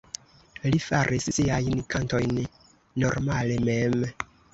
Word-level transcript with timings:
Li 0.75 0.77
faris 0.85 1.27
siajn 1.35 1.83
kantojn 1.95 2.39
normale 3.05 3.59
mem. 3.69 3.99